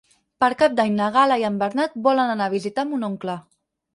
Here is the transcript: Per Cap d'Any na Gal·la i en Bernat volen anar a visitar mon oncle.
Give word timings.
Per 0.43 0.47
Cap 0.61 0.77
d'Any 0.77 0.95
na 1.01 1.09
Gal·la 1.17 1.37
i 1.43 1.43
en 1.51 1.59
Bernat 1.65 1.93
volen 2.09 2.33
anar 2.37 2.47
a 2.49 2.53
visitar 2.55 2.87
mon 2.95 3.09
oncle. 3.09 3.37